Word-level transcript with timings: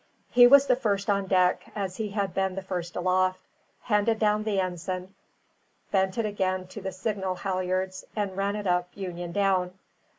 He 0.31 0.47
was 0.47 0.65
the 0.65 0.75
first 0.75 1.11
on 1.11 1.27
deck, 1.27 1.63
as 1.75 1.97
he 1.97 2.09
had 2.09 2.33
been 2.33 2.55
the 2.55 2.63
first 2.63 2.95
aloft, 2.95 3.39
handed 3.83 4.17
down 4.17 4.45
the 4.45 4.59
ensign, 4.59 5.13
bent 5.91 6.17
it 6.17 6.25
again 6.25 6.65
to 6.69 6.81
the 6.81 6.91
signal 6.91 7.35
halliards, 7.35 8.03
and 8.15 8.35
ran 8.35 8.55
it 8.55 8.65
up 8.65 8.89
union 8.95 9.31
down. 9.31 9.77